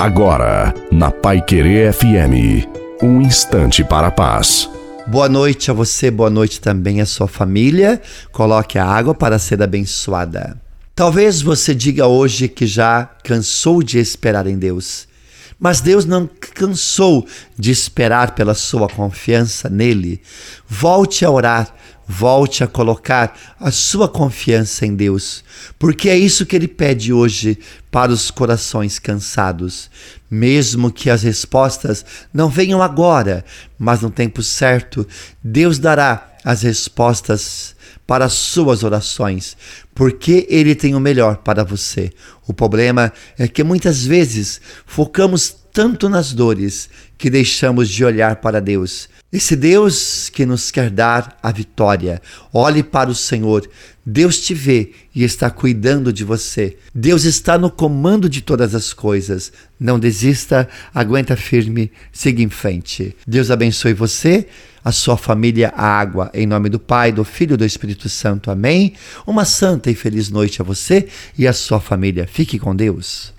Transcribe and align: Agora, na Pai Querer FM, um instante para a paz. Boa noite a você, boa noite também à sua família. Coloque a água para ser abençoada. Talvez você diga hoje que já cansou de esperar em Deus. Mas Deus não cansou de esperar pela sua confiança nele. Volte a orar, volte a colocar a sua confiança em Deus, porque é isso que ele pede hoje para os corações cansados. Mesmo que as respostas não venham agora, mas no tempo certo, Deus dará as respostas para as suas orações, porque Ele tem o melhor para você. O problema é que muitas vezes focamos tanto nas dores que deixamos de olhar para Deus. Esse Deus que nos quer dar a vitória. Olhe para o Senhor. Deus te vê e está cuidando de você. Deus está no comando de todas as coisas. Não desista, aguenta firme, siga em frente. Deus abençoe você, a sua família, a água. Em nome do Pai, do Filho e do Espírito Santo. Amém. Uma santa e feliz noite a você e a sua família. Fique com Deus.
Agora, 0.00 0.72
na 0.90 1.10
Pai 1.10 1.42
Querer 1.42 1.92
FM, 1.92 2.66
um 3.02 3.20
instante 3.20 3.84
para 3.84 4.06
a 4.06 4.10
paz. 4.10 4.66
Boa 5.06 5.28
noite 5.28 5.70
a 5.70 5.74
você, 5.74 6.10
boa 6.10 6.30
noite 6.30 6.58
também 6.58 7.02
à 7.02 7.04
sua 7.04 7.28
família. 7.28 8.00
Coloque 8.32 8.78
a 8.78 8.86
água 8.86 9.14
para 9.14 9.38
ser 9.38 9.62
abençoada. 9.62 10.58
Talvez 10.94 11.42
você 11.42 11.74
diga 11.74 12.06
hoje 12.06 12.48
que 12.48 12.66
já 12.66 13.10
cansou 13.22 13.82
de 13.82 13.98
esperar 13.98 14.46
em 14.46 14.56
Deus. 14.56 15.06
Mas 15.58 15.82
Deus 15.82 16.06
não 16.06 16.26
cansou 16.54 17.26
de 17.58 17.70
esperar 17.70 18.34
pela 18.34 18.54
sua 18.54 18.88
confiança 18.88 19.68
nele. 19.68 20.22
Volte 20.66 21.26
a 21.26 21.30
orar, 21.30 21.74
volte 22.10 22.64
a 22.64 22.66
colocar 22.66 23.38
a 23.60 23.70
sua 23.70 24.08
confiança 24.08 24.84
em 24.84 24.96
Deus, 24.96 25.44
porque 25.78 26.08
é 26.08 26.18
isso 26.18 26.44
que 26.44 26.56
ele 26.56 26.66
pede 26.66 27.12
hoje 27.12 27.56
para 27.88 28.10
os 28.10 28.32
corações 28.32 28.98
cansados. 28.98 29.88
Mesmo 30.28 30.90
que 30.90 31.08
as 31.08 31.22
respostas 31.22 32.04
não 32.34 32.48
venham 32.48 32.82
agora, 32.82 33.44
mas 33.78 34.00
no 34.00 34.10
tempo 34.10 34.42
certo, 34.42 35.06
Deus 35.42 35.78
dará 35.78 36.32
as 36.44 36.62
respostas 36.62 37.76
para 38.10 38.24
as 38.24 38.32
suas 38.32 38.82
orações, 38.82 39.56
porque 39.94 40.44
Ele 40.50 40.74
tem 40.74 40.96
o 40.96 41.00
melhor 41.00 41.36
para 41.36 41.62
você. 41.62 42.10
O 42.44 42.52
problema 42.52 43.12
é 43.38 43.46
que 43.46 43.62
muitas 43.62 44.04
vezes 44.04 44.60
focamos 44.84 45.54
tanto 45.72 46.08
nas 46.08 46.32
dores 46.32 46.90
que 47.16 47.30
deixamos 47.30 47.88
de 47.88 48.04
olhar 48.04 48.34
para 48.40 48.60
Deus. 48.60 49.08
Esse 49.32 49.54
Deus 49.54 50.28
que 50.28 50.44
nos 50.44 50.72
quer 50.72 50.90
dar 50.90 51.38
a 51.40 51.52
vitória. 51.52 52.20
Olhe 52.52 52.82
para 52.82 53.10
o 53.10 53.14
Senhor. 53.14 53.70
Deus 54.04 54.40
te 54.40 54.54
vê 54.54 54.90
e 55.14 55.22
está 55.22 55.48
cuidando 55.48 56.12
de 56.12 56.24
você. 56.24 56.76
Deus 56.92 57.22
está 57.22 57.56
no 57.56 57.70
comando 57.70 58.28
de 58.28 58.40
todas 58.40 58.74
as 58.74 58.92
coisas. 58.92 59.52
Não 59.78 60.00
desista, 60.00 60.68
aguenta 60.92 61.36
firme, 61.36 61.92
siga 62.10 62.42
em 62.42 62.48
frente. 62.48 63.14
Deus 63.24 63.52
abençoe 63.52 63.94
você, 63.94 64.48
a 64.84 64.92
sua 64.92 65.16
família, 65.16 65.72
a 65.76 65.84
água. 65.84 66.30
Em 66.32 66.46
nome 66.46 66.68
do 66.68 66.78
Pai, 66.78 67.12
do 67.12 67.24
Filho 67.24 67.54
e 67.54 67.56
do 67.56 67.64
Espírito 67.64 68.08
Santo. 68.08 68.50
Amém. 68.50 68.94
Uma 69.26 69.44
santa 69.44 69.90
e 69.90 69.94
feliz 69.94 70.30
noite 70.30 70.62
a 70.62 70.64
você 70.64 71.08
e 71.36 71.46
a 71.46 71.52
sua 71.52 71.80
família. 71.80 72.26
Fique 72.26 72.58
com 72.58 72.74
Deus. 72.74 73.28